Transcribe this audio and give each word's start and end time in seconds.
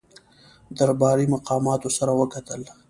درباري 0.77 1.25
مقاماتو 1.33 1.89
سره 1.97 2.11
وکتل. 2.21 2.61